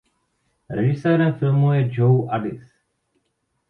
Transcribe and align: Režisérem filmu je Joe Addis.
Režisérem 0.69 1.33
filmu 1.33 1.73
je 1.73 1.87
Joe 1.93 2.27
Addis. 2.29 2.63